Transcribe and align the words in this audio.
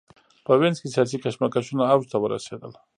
په 0.45 0.51
وینز 0.59 0.77
کې 0.81 0.87
سیاسي 0.95 1.17
کشمکشونه 1.23 1.83
اوج 1.91 2.03
ته 2.11 2.17
ورسېدل. 2.19 2.71